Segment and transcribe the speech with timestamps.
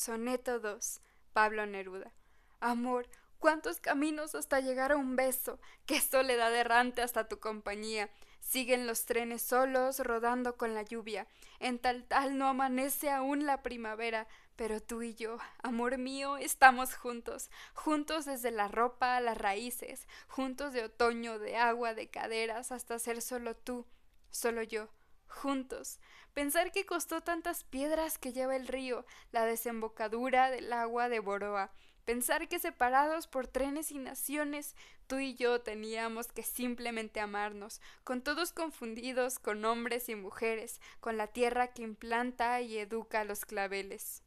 [0.00, 1.02] Soneto 2.
[1.34, 2.10] Pablo Neruda.
[2.58, 3.06] Amor,
[3.38, 8.08] cuántos caminos hasta llegar a un beso, qué soledad errante hasta tu compañía.
[8.40, 11.26] Siguen los trenes solos rodando con la lluvia.
[11.58, 14.26] En tal tal no amanece aún la primavera,
[14.56, 20.08] pero tú y yo, amor mío, estamos juntos, juntos desde la ropa a las raíces,
[20.28, 23.84] juntos de otoño, de agua, de caderas, hasta ser solo tú,
[24.30, 24.88] solo yo
[25.30, 26.00] juntos.
[26.34, 31.72] Pensar que costó tantas piedras que lleva el río, la desembocadura del agua de Boroa.
[32.04, 34.74] Pensar que separados por trenes y naciones,
[35.06, 41.16] tú y yo teníamos que simplemente amarnos, con todos confundidos con hombres y mujeres, con
[41.16, 44.22] la tierra que implanta y educa los claveles.